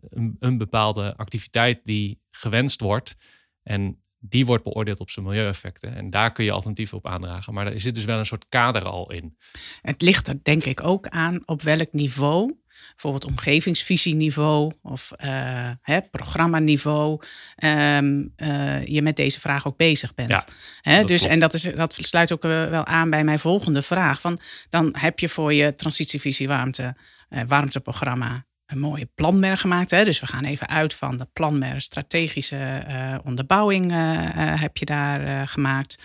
[0.00, 3.16] een, een bepaalde activiteit die gewenst wordt.
[3.62, 5.94] En die wordt beoordeeld op zijn milieueffecten.
[5.94, 7.54] En daar kun je alternatieven op aandragen.
[7.54, 9.36] Maar er zit dus wel een soort kader al in.
[9.82, 12.58] Het ligt er denk ik ook aan op welk niveau
[12.90, 17.20] bijvoorbeeld omgevingsvisieniveau of uh, hè, programmaniveau,
[17.64, 20.28] um, uh, je met deze vraag ook bezig bent.
[20.28, 20.44] Ja,
[20.80, 24.20] hè, dus, en dat, is, dat sluit ook eh, wel aan bij mijn volgende vraag.
[24.20, 26.96] Van, dan heb je voor je transitievisie warmte,
[27.30, 29.90] uh, warmteprogramma een mooie planmer gemaakt.
[29.90, 30.04] Hè?
[30.04, 34.84] Dus we gaan even uit van de planmer, strategische uh, onderbouwing uh, uh, heb je
[34.84, 35.98] daar gemaakt.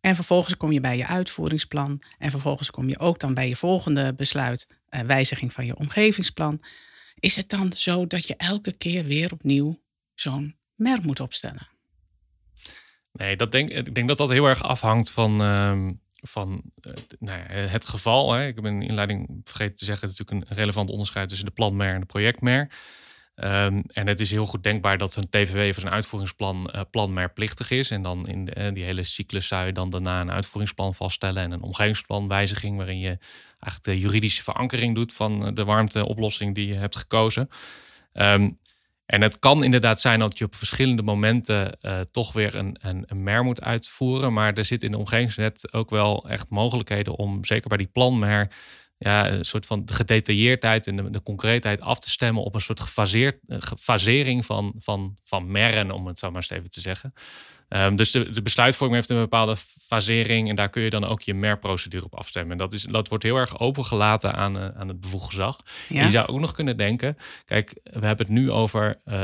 [0.00, 2.02] En vervolgens kom je bij je uitvoeringsplan.
[2.18, 4.68] En vervolgens kom je ook dan bij je volgende besluit,
[5.06, 6.60] wijziging van je omgevingsplan.
[7.20, 9.82] Is het dan zo dat je elke keer weer opnieuw
[10.14, 11.68] zo'n mer moet opstellen?
[13.12, 17.40] Nee, dat denk, ik denk dat dat heel erg afhangt van ehm, van uh, nou
[17.50, 18.32] het geval.
[18.32, 18.46] Hè.
[18.46, 21.52] Ik heb in inleiding vergeten te zeggen, het is natuurlijk een relevant onderscheid tussen de
[21.52, 22.68] planmer en de projectmer.
[23.44, 27.70] Um, en het is heel goed denkbaar dat een TVW of een uitvoeringsplan uh, planmerplichtig
[27.70, 27.90] is.
[27.90, 31.42] En dan in de, uh, die hele cyclus zou je dan daarna een uitvoeringsplan vaststellen
[31.42, 33.18] en een omgevingsplanwijziging waarin je
[33.58, 37.48] eigenlijk de juridische verankering doet van de warmteoplossing die je hebt gekozen.
[38.12, 38.58] Um,
[39.08, 43.04] en het kan inderdaad zijn dat je op verschillende momenten uh, toch weer een, een,
[43.06, 44.32] een MER moet uitvoeren.
[44.32, 48.50] Maar er zit in de omgevingswet ook wel echt mogelijkheden om, zeker bij die planmer,
[48.98, 52.80] ja, een soort van de gedetailleerdheid en de, concreetheid af te stemmen op een soort
[52.80, 57.12] gefaseerd, gefasering van, van, van merren, om het zo maar eens even te zeggen.
[57.68, 61.20] Um, dus de, de, besluitvorming heeft een bepaalde fasering en daar kun je dan ook
[61.20, 62.52] je MER-procedure op afstemmen.
[62.52, 65.60] En dat, is, dat wordt heel erg opengelaten aan, uh, aan het bevoegd gezag.
[65.88, 66.04] Ja.
[66.04, 69.14] Je zou ook nog kunnen denken, kijk, we hebben het nu over uh,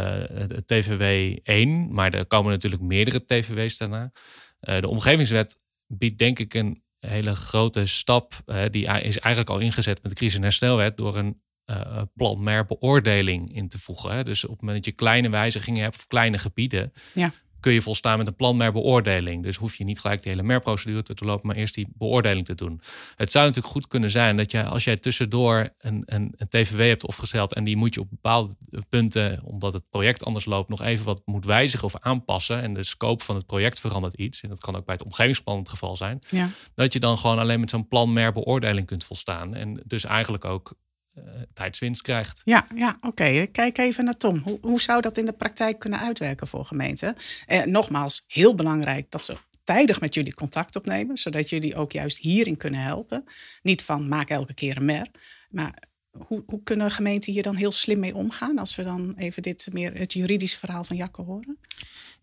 [0.48, 4.12] het TVW 1, maar er komen natuurlijk meerdere TVW's daarna.
[4.60, 8.34] Uh, de omgevingswet biedt denk ik een hele grote stap,
[8.70, 12.64] die is eigenlijk al ingezet met de crisis- en herstelwet, door een uh, plan mer
[12.64, 14.10] beoordeling in te voegen.
[14.10, 14.24] Hè?
[14.24, 17.32] Dus op het moment dat je kleine wijzigingen hebt of kleine gebieden, ja
[17.64, 19.42] kun je volstaan met een plan beoordeling.
[19.42, 22.54] Dus hoef je niet gelijk de hele MER-procedure te doorlopen, maar eerst die beoordeling te
[22.54, 22.80] doen.
[23.16, 26.80] Het zou natuurlijk goed kunnen zijn dat je, als jij tussendoor een, een, een TVW
[26.80, 28.54] hebt opgesteld en die moet je op bepaalde
[28.88, 32.62] punten, omdat het project anders loopt, nog even wat moet wijzigen of aanpassen.
[32.62, 34.40] En de scope van het project verandert iets.
[34.40, 36.18] En dat kan ook bij het omgevingsplan het geval zijn.
[36.30, 36.48] Ja.
[36.74, 39.54] Dat je dan gewoon alleen met zo'n plan beoordeling kunt volstaan.
[39.54, 40.74] En dus eigenlijk ook
[41.52, 42.40] tijdswinst krijgt.
[42.44, 43.46] Ja, ja oké.
[43.46, 44.38] Kijk even naar Tom.
[44.38, 47.16] Hoe, hoe zou dat in de praktijk kunnen uitwerken voor gemeenten?
[47.46, 52.18] Eh, nogmaals, heel belangrijk dat ze tijdig met jullie contact opnemen, zodat jullie ook juist
[52.18, 53.24] hierin kunnen helpen.
[53.62, 55.06] Niet van maak elke keer een mer,
[55.50, 55.82] maar
[56.26, 59.68] hoe, hoe kunnen gemeenten hier dan heel slim mee omgaan als we dan even dit
[59.72, 61.58] meer het juridische verhaal van Jacco horen?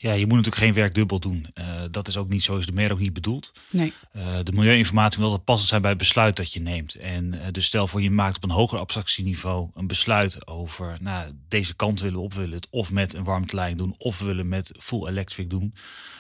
[0.01, 1.47] Ja, je moet natuurlijk geen werk dubbel doen.
[1.53, 3.51] Uh, dat is ook niet zo, is de meer ook niet bedoeld.
[3.69, 3.93] Nee.
[4.15, 6.95] Uh, de milieuinformatie moet altijd passend zijn bij het besluit dat je neemt.
[6.95, 11.31] En uh, dus stel voor je maakt op een hoger abstractieniveau een besluit over, nou,
[11.47, 14.47] deze kant willen we op, willen het of met een warmtelijn doen, of we willen
[14.47, 15.73] met full electric doen.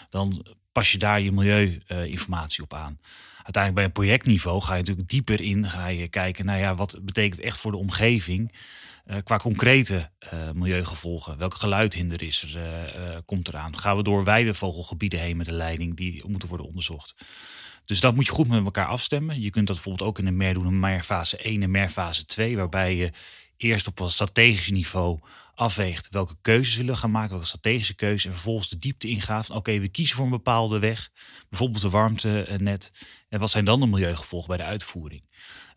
[0.09, 2.99] Dan pas je daar je milieuinformatie op aan
[3.43, 5.69] uiteindelijk bij een projectniveau ga je natuurlijk dieper in.
[5.69, 8.51] Ga je kijken, nou ja, wat betekent echt voor de omgeving?
[9.05, 11.37] Uh, qua concrete uh, milieugevolgen.
[11.37, 12.63] Welke geluidhinder is uh,
[13.25, 13.77] komt eraan?
[13.77, 17.13] Gaan we door weidevogelgebieden heen met de leiding die moeten worden onderzocht?
[17.85, 19.41] Dus dat moet je goed met elkaar afstemmen.
[19.41, 21.89] Je kunt dat bijvoorbeeld ook in een MER doen, een MER fase 1 en MER
[21.89, 23.11] fase 2, waarbij je
[23.57, 25.19] eerst op een strategisch niveau
[25.55, 29.49] afweegt welke keuzes zullen we gaan maken, welke strategische keuze, en vervolgens de diepte ingaat
[29.49, 31.09] oké, we kiezen voor een bepaalde weg,
[31.49, 32.91] bijvoorbeeld de warmtenet,
[33.29, 35.23] en wat zijn dan de milieugevolgen bij de uitvoering?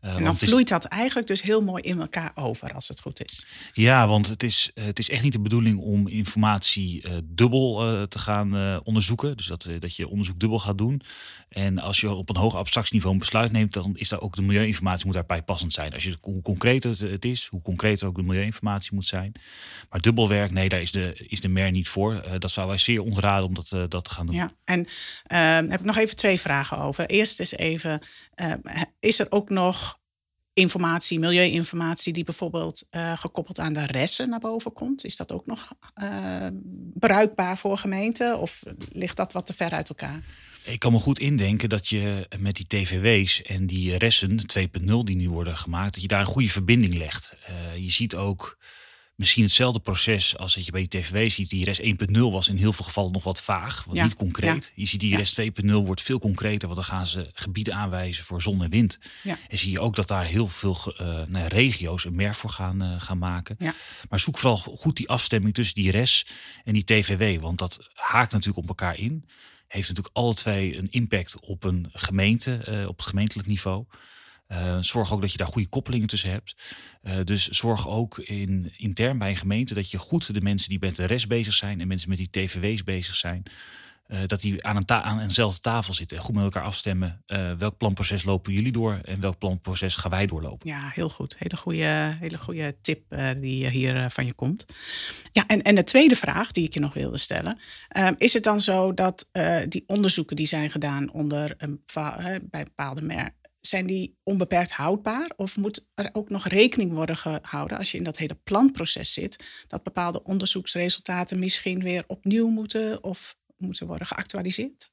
[0.05, 3.25] Uh, en dan vloeit dat eigenlijk dus heel mooi in elkaar over als het goed
[3.25, 3.47] is.
[3.73, 8.03] Ja, want het is, het is echt niet de bedoeling om informatie uh, dubbel uh,
[8.03, 9.37] te gaan onderzoeken.
[9.37, 11.03] Dus dat, dat je onderzoek dubbel gaat doen.
[11.49, 14.43] En als je op een hoog abstractieniveau een besluit neemt, dan is daar ook de
[14.43, 15.95] milieuinformatie moet daarbij passend zijn.
[15.95, 19.33] Als je, hoe concreter het is, hoe concreter ook de milieuinformatie moet zijn.
[19.91, 22.25] Maar dubbelwerk, nee, daar is de, is de MER niet voor.
[22.39, 24.35] Dat zou wij zeer ontraden om dat, dat te gaan doen.
[24.35, 27.07] Ja, en uh, heb ik nog even twee vragen over.
[27.07, 28.01] Eerst is even,
[29.01, 29.99] is er ook nog
[30.55, 35.05] informatie, milieuinformatie, die bijvoorbeeld uh, gekoppeld aan de resten naar boven komt.
[35.05, 36.47] Is dat ook nog uh,
[36.95, 40.23] bruikbaar voor gemeenten of ligt dat wat te ver uit elkaar?
[40.65, 45.17] Ik kan me goed indenken dat je met die TVW's en die ressen 2.0 die
[45.17, 47.37] nu worden gemaakt, dat je daar een goede verbinding legt.
[47.51, 48.59] Uh, je ziet ook
[49.15, 51.51] misschien hetzelfde proces als dat je bij die TVW ziet.
[51.51, 54.73] Die RES 1.0 was in heel veel gevallen nog wat vaag, wat niet concreet.
[54.75, 58.43] Je ziet die RES 2.0 wordt veel concreter, want dan gaan ze gebieden aanwijzen voor
[58.43, 58.99] zon en wind.
[59.49, 62.83] En zie je ook dat daar heel veel uh, nou, regio's een merk voor gaan,
[62.83, 63.57] uh, gaan maken.
[64.09, 66.27] Maar zoek vooral goed die afstemming tussen die RES
[66.65, 69.25] en die TVW, want dat haakt natuurlijk op elkaar in.
[69.69, 73.85] Heeft natuurlijk alle twee een impact op een gemeente, uh, op het gemeentelijk niveau.
[74.49, 76.55] Uh, zorg ook dat je daar goede koppelingen tussen hebt.
[77.03, 80.79] Uh, dus zorg ook in, intern bij een gemeente dat je goed de mensen die
[80.79, 83.43] met de rest bezig zijn en mensen met die TVW's bezig zijn,
[84.09, 87.23] uh, dat die aan, een eenzelfde tafel zitten en goed met elkaar afstemmen.
[87.59, 90.69] welk planproces lopen jullie door en welk planproces gaan wij doorlopen?
[90.69, 91.37] Ja, heel goed.
[91.39, 94.67] Hele goede, hele goede tip die hier van je komt.
[95.33, 97.59] Ja, en, en de tweede vraag die ik je nog wilde stellen.
[98.17, 99.29] is het dan zo dat
[99.69, 101.83] die onderzoeken die zijn gedaan onder een,
[102.51, 105.31] bij bepaalde merken zijn die onbeperkt houdbaar?
[105.37, 109.45] Of moet er ook nog rekening worden gehouden als je in dat hele planproces zit,
[109.69, 114.93] dat bepaalde onderzoeksresultaten misschien weer opnieuw moeten of moeten worden geactualiseerd?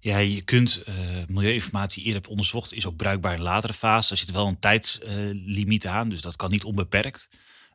[0.00, 0.94] Ja, je kunt uh,
[1.26, 4.10] milieuinformatie eerder onderzocht, is ook bruikbaar in latere fase.
[4.10, 7.28] Er zit wel een tijdslimiet uh, aan, dus dat kan niet onbeperkt.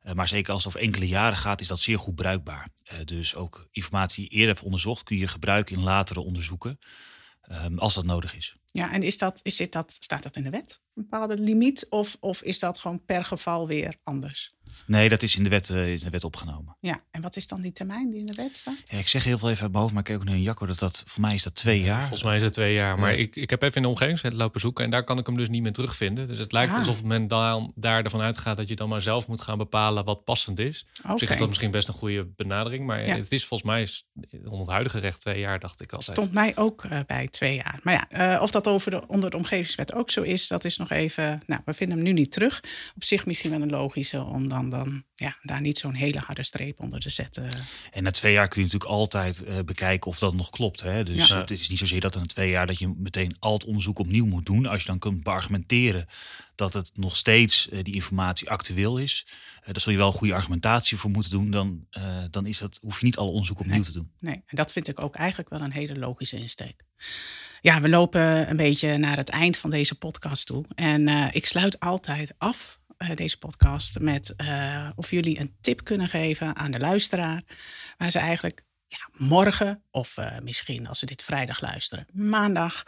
[0.04, 2.68] Uh, maar zeker als het over enkele jaren gaat, is dat zeer goed bruikbaar.
[3.06, 6.80] dus ook informatie die eerder onderzocht, kun je gebruiken in latere onderzoeken,
[7.42, 8.56] ehm, als dat nodig is.
[8.76, 10.82] Ja, en is dat, is dit dat, staat dat in de wet?
[10.94, 11.90] Een bepaalde limiet?
[11.90, 14.55] Of, of is dat gewoon per geval weer anders?
[14.86, 16.78] Nee, dat is in de wet, uh, in de wet opgenomen.
[16.80, 18.76] Ja, en wat is dan die termijn die in de wet staat?
[18.84, 20.66] Ja, ik zeg heel veel even uit mijn hoofd, maar ik kijk ook naar Jacco
[20.66, 22.00] dat dat voor mij is dat twee jaar.
[22.00, 23.00] Volgens mij is het twee jaar.
[23.00, 25.38] Maar ik, ik heb even in de omgevingswet lopen zoeken en daar kan ik hem
[25.38, 26.28] dus niet meer terugvinden.
[26.28, 26.78] Dus het lijkt ah.
[26.78, 30.24] alsof men daar, daar ervan uitgaat dat je dan maar zelf moet gaan bepalen wat
[30.24, 30.86] passend is.
[31.00, 31.12] Okay.
[31.12, 33.16] Op zich is dat misschien best een goede benadering, maar ja.
[33.16, 33.90] het is volgens mij
[34.44, 36.18] onder het huidige recht twee jaar, dacht ik altijd.
[36.18, 37.80] Stond mij ook uh, bij twee jaar.
[37.84, 40.78] Maar ja, uh, of dat over de, onder de omgevingswet ook zo is, dat is
[40.78, 41.42] nog even.
[41.46, 42.64] Nou, we vinden hem nu niet terug.
[42.96, 46.43] Op zich misschien wel een logische om dan, dan ja, daar niet zo'n hele harde
[46.43, 47.49] streep onder te zetten.
[47.91, 50.82] En na twee jaar kun je natuurlijk altijd uh, bekijken of dat nog klopt.
[50.82, 51.04] Hè?
[51.04, 51.39] Dus ja.
[51.39, 54.25] het is niet zozeer dat na twee jaar dat je meteen al het onderzoek opnieuw
[54.25, 54.65] moet doen.
[54.65, 56.08] Als je dan kunt beargumenteren
[56.56, 59.25] dat het nog steeds uh, die informatie actueel is.
[59.28, 61.51] Uh, daar zul je wel een goede argumentatie voor moeten doen.
[61.51, 61.88] Dan,
[62.30, 63.86] dan is dat, hoef je niet alle onderzoek opnieuw nee.
[63.86, 64.12] te doen.
[64.19, 66.84] Nee, en dat vind ik ook eigenlijk wel een hele logische insteek.
[67.62, 70.65] Ja, we lopen een beetje naar het eind van deze podcast toe.
[70.75, 72.80] En ik sluit altijd af
[73.13, 77.44] deze podcast met uh, of jullie een tip kunnen geven aan de luisteraar.
[77.98, 82.84] Waar ze eigenlijk ja, morgen, of uh, misschien als ze dit vrijdag luisteren, maandag,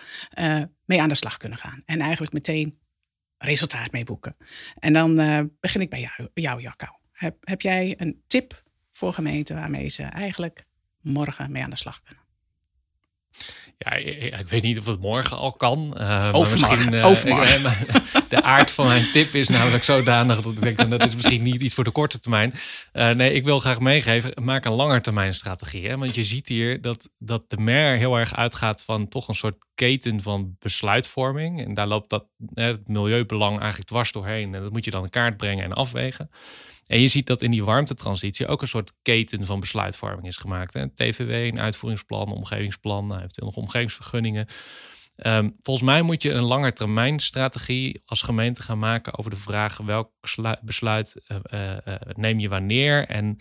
[0.86, 1.82] mee aan de slag kunnen gaan.
[1.86, 2.80] En eigenlijk meteen
[3.38, 4.36] resultaat mee boeken.
[4.80, 5.16] En dan
[5.60, 7.00] begin ik bij jou, jou Jacco.
[7.12, 10.66] Heb, heb jij een tip voor gemeenten waarmee ze eigenlijk
[11.02, 12.24] morgen mee aan de slag kunnen?
[13.78, 13.92] Ja,
[14.40, 15.96] ik weet niet of het morgen al kan.
[15.98, 16.94] Uh, Overmorgen.
[16.94, 17.62] Uh, Overmorgen.
[18.30, 21.62] de aard van mijn tip is namelijk zodanig dat ik denk dat is misschien niet
[21.62, 22.54] iets voor de korte termijn.
[22.94, 25.88] Uh, nee, ik wil graag meegeven, maak een langetermijn strategie.
[25.88, 25.98] Hè?
[25.98, 29.66] Want je ziet hier dat, dat de MER heel erg uitgaat van toch een soort
[29.76, 31.66] keten van besluitvorming.
[31.66, 34.56] En daar loopt dat, het milieubelang eigenlijk dwars doorheen.
[34.56, 36.30] En dat moet je dan in kaart brengen en afwegen.
[36.88, 40.74] En je ziet dat in die warmtetransitie ook een soort keten van besluitvorming is gemaakt.
[40.74, 40.90] Hè?
[40.90, 44.48] TVW, een uitvoeringsplan, omgevingsplan, nou, eventueel nog omgevingsvergunningen.
[45.26, 50.12] Um, volgens mij moet je een langetermijnstrategie als gemeente gaan maken over de vraag welk
[50.62, 53.38] besluit uh, uh, uh, neem je wanneer en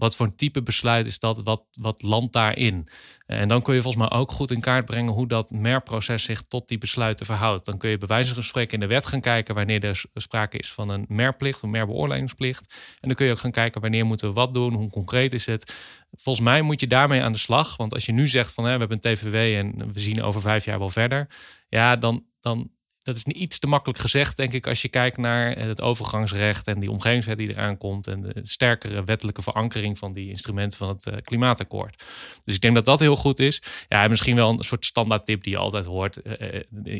[0.00, 1.42] wat voor een type besluit is dat?
[1.42, 2.88] Wat, wat landt daarin?
[3.26, 6.42] En dan kun je volgens mij ook goed in kaart brengen hoe dat MER-proces zich
[6.42, 7.64] tot die besluiten verhoudt.
[7.64, 10.58] Dan kun je bij wijze van spreken in de wet gaan kijken wanneer er sprake
[10.58, 12.74] is van een MER-plicht, een MER-beoordelingsplicht.
[13.00, 15.46] En dan kun je ook gaan kijken wanneer moeten we wat doen, hoe concreet is
[15.46, 15.74] het.
[16.12, 17.76] Volgens mij moet je daarmee aan de slag.
[17.76, 20.40] Want als je nu zegt van hè, we hebben een TVW en we zien over
[20.40, 21.28] vijf jaar wel verder.
[21.68, 22.70] Ja, dan, dan
[23.02, 26.66] dat is niet iets te makkelijk gezegd, denk ik, als je kijkt naar het overgangsrecht
[26.66, 30.88] en die omgevingswet die eraan komt en de sterkere wettelijke verankering van die instrumenten van
[30.88, 32.04] het uh, klimaatakkoord.
[32.44, 33.62] Dus ik denk dat dat heel goed is.
[33.88, 36.20] Ja, misschien wel een soort standaard tip die je altijd hoort.
[36.24, 36.32] Uh,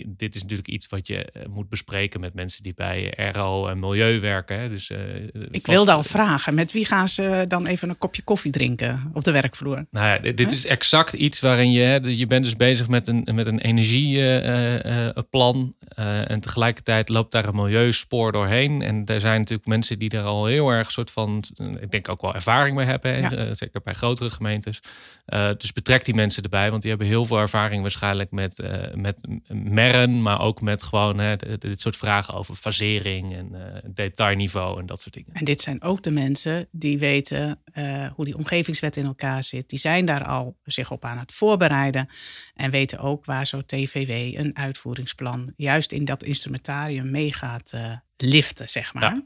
[0.06, 4.20] dit is natuurlijk iets wat je moet bespreken met mensen die bij RO en milieu
[4.20, 4.58] werken.
[4.58, 4.68] Hè.
[4.68, 4.90] Dus,
[5.50, 9.24] ik wilde al vragen, met wie gaan ze dan even een kopje koffie drinken op
[9.24, 9.86] de werkvloer?
[9.90, 13.46] Nou ja, dit, is exact iets waarin je, je bent dus bezig met een, met
[13.46, 15.56] een energieplan.
[15.56, 18.82] Uh, en tegelijkertijd loopt daar een milieuspoor doorheen.
[18.82, 21.44] En er zijn natuurlijk mensen die er al heel erg soort van,
[21.80, 23.20] ik denk ook wel ervaring mee hebben.
[23.20, 23.54] Ja.
[23.54, 24.80] zeker bij grotere gemeentes.
[25.56, 28.62] dus betrek die mensen erbij, want die hebben heel veel ervaring waarschijnlijk met,
[28.94, 33.56] met merren, maar ook met gewoon hè, dit soort vragen over fasering en
[33.94, 35.32] detailniveau en dat soort dingen.
[35.32, 37.62] En dit zijn ook de mensen die weten
[38.14, 39.68] hoe die omgevingswet in elkaar zit.
[39.68, 42.08] Die zijn daar al zich op aan het voorbereiden
[42.54, 47.96] en weten ook waar zo'n TVW een uitvoeringsplan juist in dat instrumentarium mee gaat uh,
[48.16, 49.02] liften, zeg maar.
[49.02, 49.22] Ja,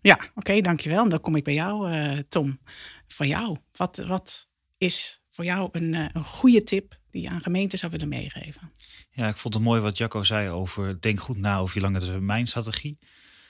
[0.00, 1.02] ja oké, dankjewel.
[1.02, 2.58] En dan kom ik bij jou, uh, Tom.
[3.06, 7.40] Van jou, wat, wat is voor jou een, uh, een goede tip die je aan
[7.40, 8.70] gemeenten zou willen meegeven?
[9.10, 11.98] Ja, ik vond het mooi wat Jacco zei over denk goed na over je lange
[11.98, 12.98] termijn strategie.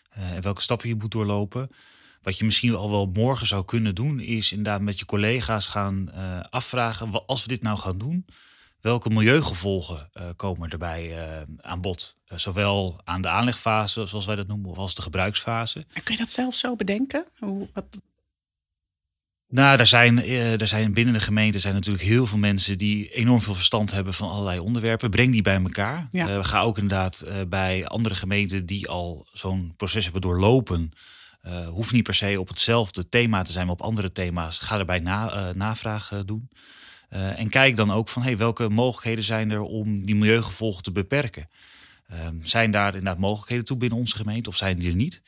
[0.08, 1.70] en welke stappen je moet doorlopen.
[2.22, 6.12] Wat je misschien al wel morgen zou kunnen doen, is inderdaad met je collega's gaan
[6.50, 8.26] afvragen: als we dit nou gaan doen,
[8.80, 12.16] welke milieugevolgen uh, komen erbij uh, aan bod?
[12.28, 15.86] Uh, zowel aan de aanlegfase, zoals wij dat noemen, of als de gebruiksfase.
[15.92, 17.24] En kun je dat zelf zo bedenken?
[17.38, 17.98] Hoe, wat...
[19.48, 20.24] Nou, er zijn,
[20.60, 24.14] er zijn binnen de gemeente zijn natuurlijk heel veel mensen die enorm veel verstand hebben
[24.14, 25.10] van allerlei onderwerpen.
[25.10, 26.06] Breng die bij elkaar.
[26.10, 26.36] Ja.
[26.36, 30.92] we gaan ook inderdaad bij andere gemeenten die al zo'n proces hebben doorlopen.
[31.68, 34.58] hoeft niet per se op hetzelfde thema te zijn, maar op andere thema's.
[34.58, 36.48] Ga erbij na, navraag doen.
[37.12, 40.92] Uh, en kijk dan ook van hey, welke mogelijkheden zijn er om die milieugevolgen te
[40.92, 41.48] beperken.
[42.12, 45.22] Uh, zijn daar inderdaad mogelijkheden toe binnen onze gemeente of zijn die er niet?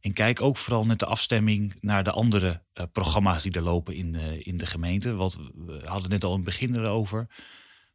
[0.00, 3.94] En kijk ook vooral met de afstemming naar de andere uh, programma's die er lopen
[3.94, 5.14] in, de, in de gemeente.
[5.14, 7.26] Want we hadden net al in het begin erover.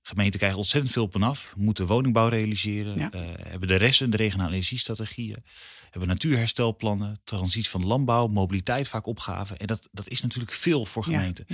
[0.02, 3.10] Gemeenten krijgen ontzettend veel op en af, moeten woningbouw realiseren, ja.
[3.48, 5.44] hebben de resten, de regionale energiestrategieën
[5.90, 9.58] hebben natuurherstelplannen, transitie van landbouw, mobiliteit vaak opgaven.
[9.58, 11.46] En dat, dat is natuurlijk veel voor gemeenten.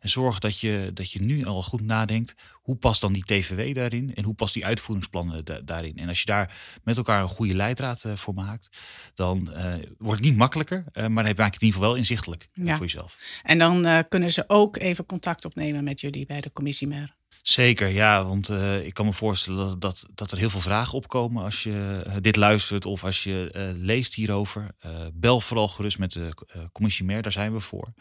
[0.00, 3.74] En zorg dat je, dat je nu al goed nadenkt, hoe past dan die TVW
[3.74, 5.96] daarin en hoe past die uitvoeringsplannen daarin?
[5.96, 8.78] En als je daar met elkaar een goede leidraad uh, voor maakt,
[9.14, 11.96] dan uh, wordt het niet makkelijker, maar dan maak je het in ieder geval wel
[11.96, 13.40] inzichtelijk voor jezelf.
[13.42, 17.18] En dan kunnen ze ook even contact opnemen met jullie bij de commissie mer.
[17.42, 21.44] Zeker, ja, want uh, ik kan me voorstellen dat, dat er heel veel vragen opkomen
[21.44, 24.66] als je uh, dit luistert of als je uh, leest hierover.
[25.14, 26.28] bel vooral gerust met de
[26.72, 27.92] commissie meer, daar zijn we voor.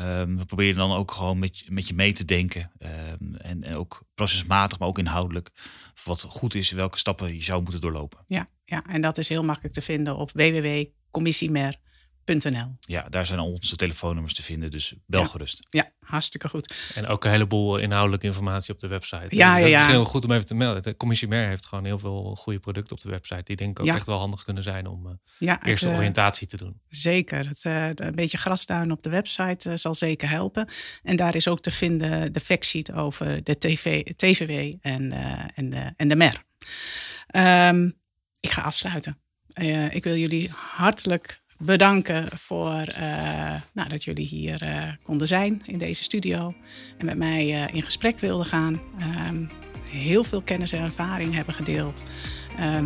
[0.00, 2.70] Um, we proberen dan ook gewoon met, met je mee te denken.
[2.78, 5.50] Um, en, en ook procesmatig, maar ook inhoudelijk.
[6.04, 8.18] Wat goed is, welke stappen je zou moeten doorlopen.
[8.26, 11.90] Ja, ja en dat is heel makkelijk te vinden op www.commissiemer.nl
[12.80, 15.26] ja, daar zijn al onze telefoonnummers te vinden, dus bel ja.
[15.26, 15.66] gerust.
[15.68, 16.74] Ja, hartstikke goed.
[16.94, 19.36] En ook een heleboel inhoudelijke informatie op de website.
[19.36, 19.78] Ja, ja, ja.
[19.78, 20.82] Het is heel goed om even te melden.
[20.82, 23.42] De commissie Mer heeft gewoon heel veel goede producten op de website.
[23.42, 23.94] Die denk ik ook ja.
[23.94, 26.80] echt wel handig kunnen zijn om uh, ja, eerste het, oriëntatie te doen.
[26.88, 27.48] Zeker.
[27.48, 30.68] Het, uh, een beetje grasduin op de website uh, zal zeker helpen.
[31.02, 35.12] En daar is ook te vinden de factsheet over de TV, TVW en,
[35.54, 36.44] en, de, en de MER.
[37.68, 38.00] Um,
[38.40, 39.18] ik ga afsluiten.
[39.90, 45.78] ik wil jullie hartelijk bedanken voor uh, nou, dat jullie hier uh, konden zijn in
[45.78, 46.54] deze studio
[46.98, 48.80] en met mij uh, in gesprek wilden gaan.
[49.28, 49.48] Um,
[49.90, 52.02] heel veel kennis en ervaring hebben gedeeld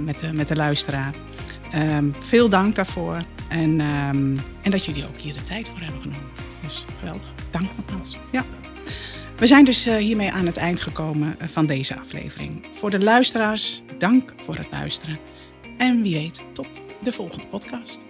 [0.05, 1.15] met, de, met de luisteraar.
[1.75, 6.01] Um, veel dank daarvoor en, um, en dat jullie ook hier de tijd voor hebben
[6.01, 6.31] genomen.
[6.63, 7.35] Dus geweldig.
[7.51, 8.19] Dank nogmaals.
[8.33, 8.45] Ja.
[9.37, 12.67] We zijn dus hiermee aan het eind gekomen van deze aflevering.
[12.73, 15.19] Voor de luisteraars, dank voor het luisteren.
[15.79, 18.05] En wie weet, tot de volgende podcast.